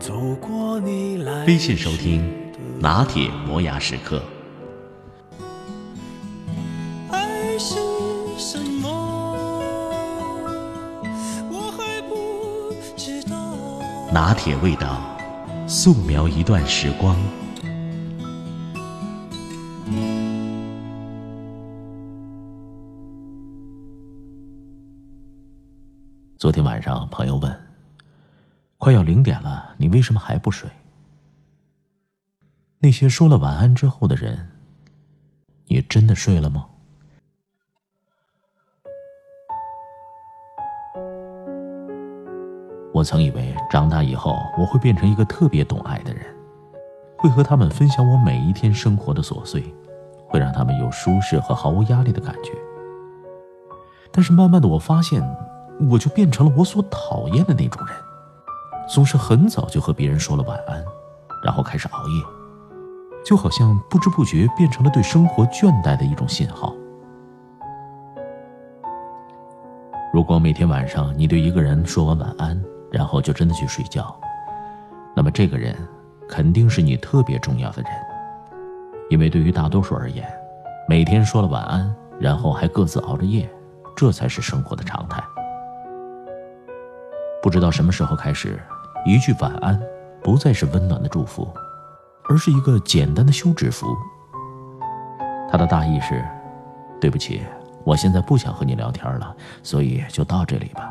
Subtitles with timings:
[0.00, 2.24] 走过你来微信收听
[2.80, 4.22] 拿铁磨牙时刻。
[7.10, 7.74] 爱是
[8.38, 8.88] 什么？
[11.52, 13.36] 我还不知道。
[14.10, 14.98] 拿铁味道，
[15.68, 17.14] 素描一段时光。
[26.38, 27.54] 昨天晚上，朋友问。
[28.82, 29.49] 快要零点了，你
[29.90, 30.68] 为什么还不睡？
[32.78, 34.48] 那些说了晚安之后的人，
[35.66, 36.66] 你真的睡了吗？
[42.92, 46.24] 我曾以为长大以后我会变成一个特别懂爱的人，
[47.16, 49.62] 会和他们分享我每一天生活的琐碎，
[50.26, 52.52] 会让他们有舒适和毫无压力的感觉。
[54.10, 55.22] 但是慢慢的，我发现，
[55.88, 57.96] 我就变成了我所讨厌的那种人。
[58.92, 60.84] 总是很早就和别人说了晚安，
[61.44, 62.24] 然后开始熬夜，
[63.24, 66.74] 就好像不知不觉变成了对生活倦怠的一种信号。
[70.12, 74.12] 如果每天晚上你对一个人说完晚安，然后就真的去睡觉，
[75.14, 75.72] 那么这个人
[76.28, 77.92] 肯定是你特别重要的人，
[79.08, 80.28] 因为对于大多数而言，
[80.88, 83.48] 每天说了晚安，然后还各自熬着夜，
[83.94, 85.22] 这才是生活的常态。
[87.40, 88.60] 不知道什么时候开始。
[89.06, 89.80] 一句晚安，
[90.22, 91.48] 不再是温暖的祝福，
[92.28, 93.86] 而是一个简单的休止符。
[95.50, 96.22] 它的大意是：
[97.00, 97.42] 对不起，
[97.82, 100.90] 我现在不想和你聊天了，所以就到这里吧。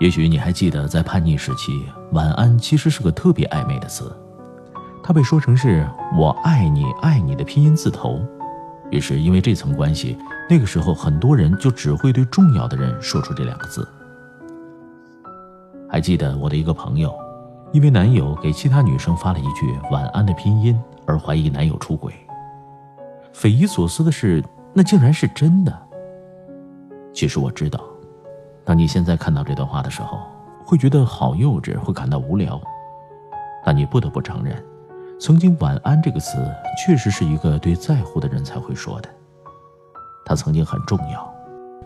[0.00, 4.10] 也许你还记得，在叛逆时期，晚安其实是个特别暧昧的词，
[5.02, 5.86] 它被说成是
[6.16, 8.20] 我爱你爱你的拼音字头。
[8.90, 10.16] 于是，因为这层关系，
[10.48, 13.86] 那个时候很多人就只会对重要的人说出这两个字。
[15.92, 17.14] 还记得我的一个朋友，
[17.70, 22.14] 因为男友给其他女生发了一句晚安的拼音而怀疑男友出轨。
[23.30, 24.42] 匪夷所思的是，
[24.72, 25.78] 那竟然是真的。
[27.12, 27.78] 其实我知道，
[28.64, 30.18] 当你现在看到这段话的时候，
[30.64, 32.58] 会觉得好幼稚，会感到无聊。
[33.62, 34.64] 但你不得不承认，
[35.20, 36.38] 曾经“晚安”这个词
[36.86, 39.10] 确实是一个对在乎的人才会说的。
[40.24, 41.30] 它曾经很重要，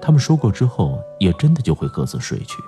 [0.00, 2.62] 他们说过之后，也真的就会各自睡去。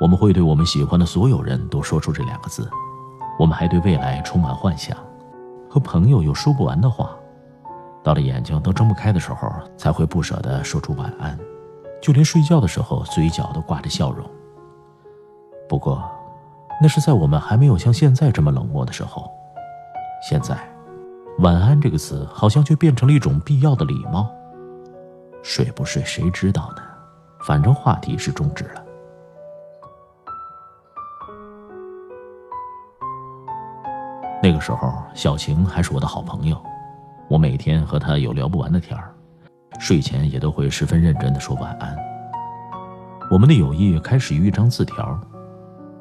[0.00, 2.68] 我们会对我们喜欢的所有人都说出这两个字，
[3.38, 4.96] 我们还对未来充满幻想，
[5.68, 7.10] 和朋友有说不完的话，
[8.02, 11.38] 到了眼睛都睁不开的时候，才会不舍得说出晚安，
[12.00, 14.24] 就连睡觉的时候，嘴角都挂着笑容。
[15.68, 16.02] 不过，
[16.80, 19.30] 那是在我们还没有像现在这么冷漠的时候。
[20.26, 20.56] 现在，
[21.40, 24.30] 晚安这个词好像却变成了一种必要的礼貌。
[25.42, 26.82] 睡不睡谁知道呢？
[27.40, 28.82] 反正话题是终止了。
[34.60, 36.56] 时候，小晴还是我的好朋友，
[37.28, 39.12] 我每天和她有聊不完的天儿，
[39.78, 41.96] 睡前也都会十分认真的说晚安。
[43.30, 45.18] 我们的友谊开始于一张字条，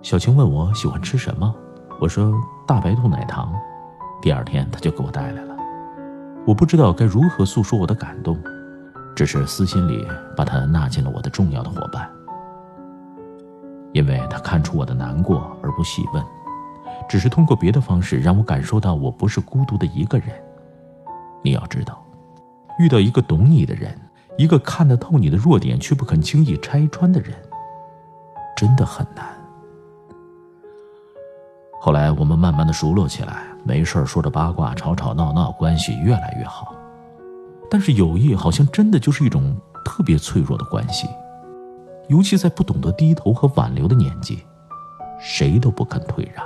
[0.01, 1.55] 小晴问我喜欢吃什么，
[1.99, 2.33] 我说
[2.67, 3.53] 大白兔奶糖，
[4.21, 5.55] 第二天她就给我带来了。
[6.45, 8.37] 我不知道该如何诉说我的感动，
[9.15, 10.05] 只是私心里
[10.35, 12.09] 把她纳进了我的重要的伙伴，
[13.93, 16.23] 因为她看出我的难过而不细问。
[17.09, 20.27] 只是通过别的方式让我感受到我不是孤独的一个人。
[21.41, 22.05] 你要知道，
[22.77, 23.99] 遇到一个懂你的人，
[24.37, 27.33] 一个看得透你的弱点却不肯轻易拆穿的人，
[28.55, 29.25] 真的很难。
[31.81, 36.75] 后来我们慢慢的熟络起来，没事说着八卦，吵吵闹闹，关系越来越好。
[37.71, 41.07] 但是友谊好像真的就是一种特别脆弱的关系，
[42.07, 44.43] 尤其在不懂得低头和挽留的年纪，
[45.19, 46.45] 谁都不肯退让。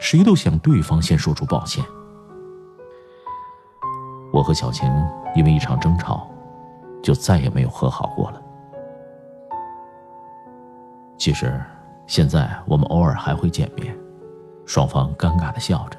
[0.00, 1.84] 谁都想对方先说出抱歉。
[4.32, 4.90] 我和小晴
[5.34, 6.28] 因为一场争吵，
[7.02, 8.42] 就再也没有和好过了。
[11.16, 11.60] 其实，
[12.06, 13.96] 现在我们偶尔还会见面，
[14.66, 15.98] 双方尴尬的笑着。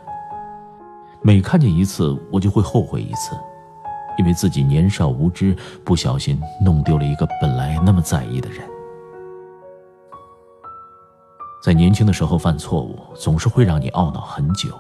[1.22, 3.36] 每看见一次，我就会后悔一次，
[4.20, 8.64] 因为自己年少无知，不小心弄丢了一个本来那么在意的人。
[11.68, 14.74] 在年轻的时候犯错误，总是会让你懊恼很久。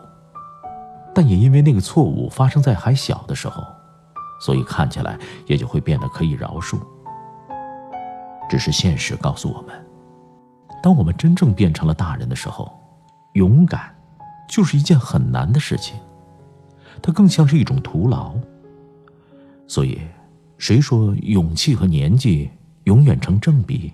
[1.13, 3.61] 但也因为那个错误发生在还小的时候，
[4.39, 6.79] 所以看起来也就会变得可以饶恕。
[8.49, 9.85] 只是现实告诉我们，
[10.81, 12.71] 当我们真正变成了大人的时候，
[13.33, 13.93] 勇敢
[14.47, 15.99] 就是一件很难的事情，
[17.01, 18.33] 它更像是一种徒劳。
[19.67, 19.99] 所以，
[20.57, 22.49] 谁说勇气和年纪
[22.85, 23.91] 永远成正比？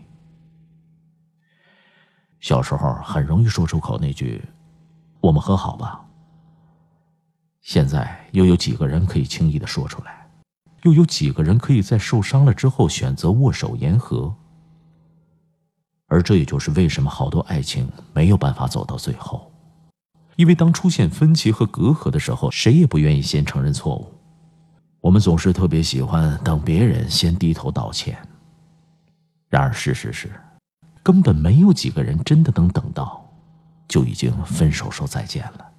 [2.43, 4.43] 小时候很容易说出口那句
[5.21, 6.03] “我们和好吧”。
[7.63, 10.29] 现在又有几个人可以轻易的说出来？
[10.81, 14.35] 又有几个人可以在受伤了之后选择握手言和？
[16.07, 19.49] 而这也就是为什么好多爱情没有办法走到最后，
[20.35, 24.13] 因为当出现分歧和隔阂的时候，谁也不愿意先承认错误。
[24.99, 28.17] 我们总是特别喜欢等别人先低头道歉。
[29.47, 30.29] 然而事实是，
[31.03, 33.29] 根本没有几个人真的能等到，
[33.87, 35.69] 就已经分手说再见了。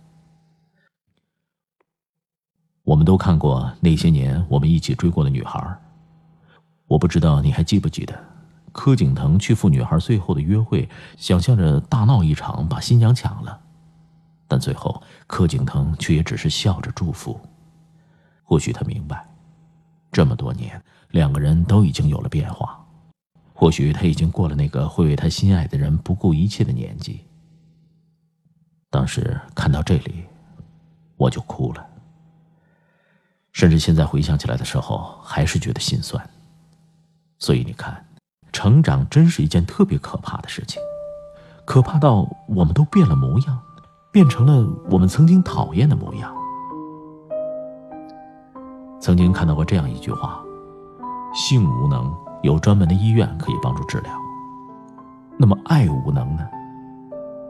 [2.82, 5.78] 我们都看过那些年我们一起追过的女孩，
[6.86, 8.14] 我不知道你还记不记得，
[8.72, 10.86] 柯景腾去赴女孩最后的约会，
[11.16, 13.58] 想象着大闹一场把新娘抢了，
[14.46, 17.40] 但最后柯景腾却也只是笑着祝福。
[18.42, 19.26] 或许他明白，
[20.12, 20.80] 这么多年
[21.12, 22.83] 两个人都已经有了变化，
[23.64, 27.24] 或许他已经过了那个会为他心爱的人不顾一切的年纪。
[28.90, 30.22] 当时看到这里，
[31.16, 31.86] 我就哭了。
[33.52, 36.28] 甚至现在回想起来的时候，还是觉得心酸。
[37.38, 38.06] 所以你看，
[38.52, 40.78] 成长真是一件特别可怕的事情，
[41.64, 43.58] 可怕到我们都变了模样，
[44.12, 46.30] 变成了我们曾经讨厌的模样。
[49.00, 50.44] 曾经看到过这样一句话：
[51.34, 52.14] 性无能
[52.44, 54.12] 有专门的医院可以帮助治疗，
[55.38, 56.46] 那么爱无能呢？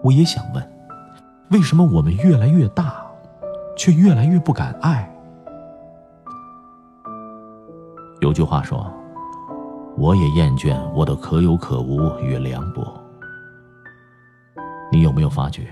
[0.05, 0.65] 我也想问，
[1.51, 3.05] 为什么我们越来越大，
[3.77, 5.13] 却越来越不敢爱？
[8.21, 8.89] 有句话说
[9.99, 12.81] ：“我也厌倦我的可有可无与凉薄。”
[14.93, 15.67] 你有没有发觉，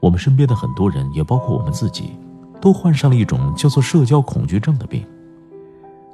[0.00, 2.16] 我们身边的很多人，也包括我们自己，
[2.58, 5.06] 都患上了一种叫做社交恐惧症的病。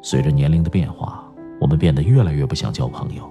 [0.02, 1.22] 随着年龄的变化，
[1.60, 3.22] 我们变得越来越不想交朋友，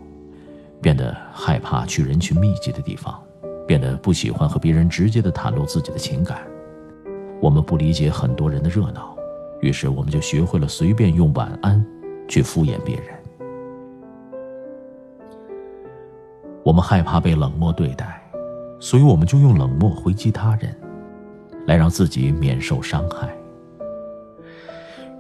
[0.82, 3.22] 变得害怕去人群密集的地方，
[3.68, 6.40] 变得不喜欢和别人直接的袒露自己的情感。
[7.42, 9.16] 我们不理解很多人的热闹，
[9.62, 11.86] 于是我们就学会了随便用晚安。
[12.30, 13.06] 去敷衍别人，
[16.62, 18.22] 我们害怕被冷漠对待，
[18.82, 20.76] 所以我们就用冷漠回击他人，
[21.68, 23.34] 来让自己免受伤害。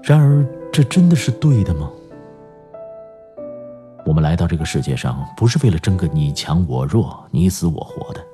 [0.04, 1.90] 然而，这真的是对的吗？
[4.18, 8.26] 我们来到这个世界上，不是为了争个你强我弱、你死我活的，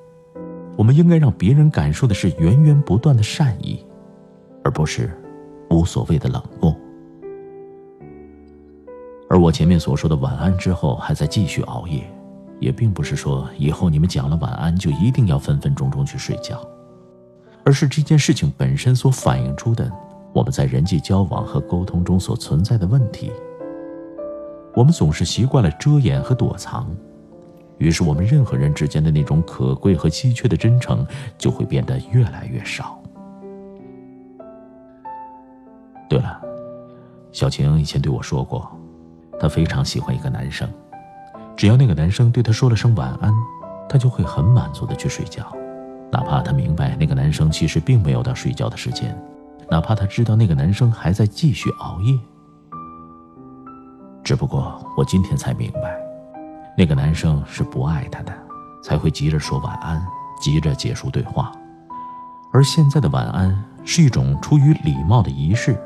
[0.77, 3.85] 我们应该让别人感受的是源源不断的善意，
[4.63, 5.11] 而不是
[5.69, 6.73] 无所谓的冷漠。
[9.29, 12.09] 而我前面所说的晚安之后还在继续熬夜，
[12.61, 16.65] 也并不是说以后你们讲了晚安就一定要分分钟钟去睡觉，
[17.65, 19.91] 而是这件事情本身所反映出的
[20.31, 23.29] 我们在人际交往和沟通中所存在的问题。
[24.73, 26.87] 我们总是习惯了遮掩和躲藏，
[27.77, 31.05] 于是我们任何人之间的那种可贵和稀缺的真诚
[31.37, 32.99] 就会变得越来越少。
[36.09, 36.41] 对了，
[37.31, 38.69] 小晴以前对我说过。
[39.39, 40.69] 她非常喜欢一个男生，
[41.55, 43.33] 只要那个男生对她说了声晚安，
[43.89, 45.51] 她就会很满足的去睡觉，
[46.11, 49.19] 哪怕她明白那个男生其实并没有到睡觉的时间，
[49.69, 52.17] 哪怕她知道那个男生还在继续熬夜。
[54.23, 55.99] 只不过我今天才明白，
[56.77, 58.33] 那个男生是不爱她的，
[58.81, 60.01] 才会急着说晚安，
[60.41, 61.51] 急着结束对话，
[62.53, 65.77] 而现在的晚安是一种出于礼貌的仪式。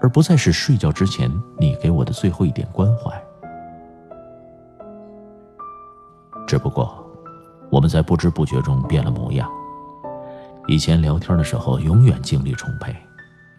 [0.00, 3.10] 而不再是睡觉之前你给我的最后一点关怀。
[6.46, 7.04] 只不过，
[7.68, 9.50] 我们在不知不觉中变了模样。
[10.68, 12.94] 以前聊天的时候永远精力充沛，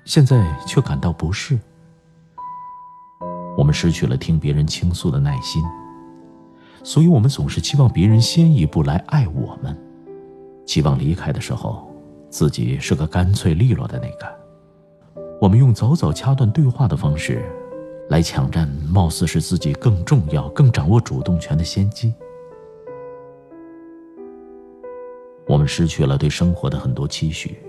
[0.05, 1.59] 现在却感到不适。
[3.59, 5.61] 我们失去了听别人倾诉的耐心，
[6.81, 9.77] 所以我们总是期望别人先一步来爱我们，
[10.65, 11.93] 期望离开的时候，
[12.29, 14.33] 自己是个干脆利落的那个。
[15.41, 17.43] 我们用早早掐断对话的方式，
[18.07, 22.13] 来抢占貌似是自己更重要、更掌握主动权的先机。
[25.45, 27.59] 我们失去了对生活的很多期许，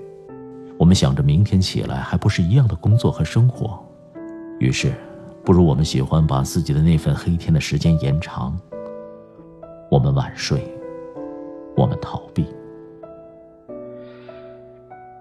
[0.79, 3.85] 我们想着明天起来还不是一样的工作和生活，
[4.61, 4.93] 于是，
[5.45, 8.59] 不如我们喜欢把自己的那份黑天的时间延长。
[9.91, 10.63] 我们晚睡，
[11.77, 12.47] 我们逃避。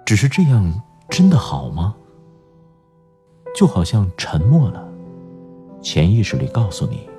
[0.05, 1.95] 只是这样真的好吗？
[3.55, 4.87] 就好像沉默了，
[5.81, 7.09] 潜意识里告诉你，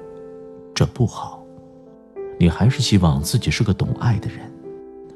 [0.75, 1.42] 这不好。
[2.38, 4.40] 你还是希望自己是个懂爱的人，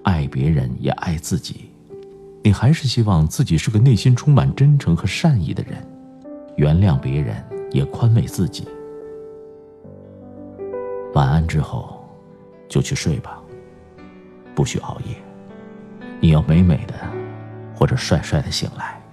[0.03, 1.71] 爱别人也爱自己。
[2.43, 5.75] 你还是希望自己是个内心充满真诚和善意的人，
[6.57, 7.43] 原谅别人
[7.75, 8.67] 也宽慰自己。
[11.13, 12.09] 晚安之后，
[12.69, 13.43] 就去睡吧，
[14.55, 15.17] 不许熬夜。
[16.21, 16.95] 你要美美的，
[17.77, 19.04] 或者帅帅的醒来。